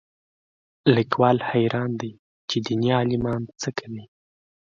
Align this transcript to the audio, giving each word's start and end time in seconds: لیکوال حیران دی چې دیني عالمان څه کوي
لیکوال 0.95 1.37
حیران 1.49 1.91
دی 2.01 2.11
چې 2.49 2.57
دیني 2.65 2.89
عالمان 2.97 3.41
څه 3.61 3.69
کوي 3.77 4.03